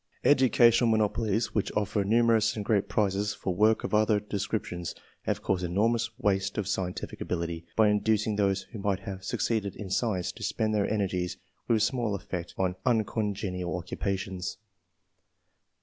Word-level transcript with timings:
Educational 0.23 0.89
monopolies 0.89 1.53
which 1.53 1.71
offer 1.73 2.03
numerous 2.03 2.55
and 2.55 2.65
great 2.65 2.89
prizes 2.89 3.35
for 3.35 3.53
work 3.53 3.83
of 3.83 3.93
other 3.93 4.19
descriptions, 4.19 4.95
have 5.25 5.43
caused 5.43 5.63
enormous 5.63 6.09
waste 6.17 6.57
of 6.57 6.67
scientific 6.67 7.21
ability, 7.21 7.67
by 7.75 7.87
inducing 7.89 8.35
those 8.35 8.63
who 8.71 8.79
might 8.79 9.01
have 9.01 9.23
succeeded 9.23 9.75
in 9.75 9.91
science, 9.91 10.31
to 10.31 10.41
spend 10.41 10.73
their 10.73 10.91
energies 10.91 11.37
with 11.67 11.83
small 11.83 12.15
effect 12.15 12.55
on 12.57 12.73
uncongenial 12.83 13.77
occupations. 13.77 14.57